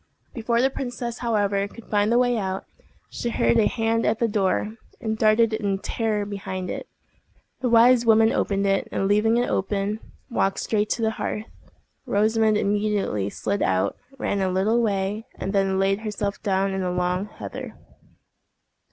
[0.33, 2.65] Before the princess, however, could find the way out,
[3.11, 6.87] she heard a hand at the door, and darted in terror behind it.
[7.59, 11.45] The wise woman opened it, and, leaving it open, walked straight to the hearth.
[12.07, 16.89] Rosamond immediately slid out, ran a little way, and then laid herself down in the
[16.89, 17.75] long heather.